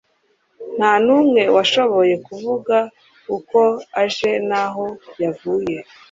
Nta 0.77 0.91
n'umwe 1.05 1.41
washoboye 1.55 2.15
kuvuga 2.25 2.77
uko 3.35 3.59
aje 4.01 4.31
n'aho 4.47 4.85
yavuye. 5.23 5.77